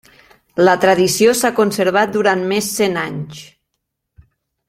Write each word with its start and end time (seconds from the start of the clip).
La 0.61 0.73
tradició 0.85 1.35
s'ha 1.41 1.51
conservat 1.59 2.15
durant 2.17 2.41
més 2.53 2.71
cent 2.79 2.99
anys. 3.05 3.45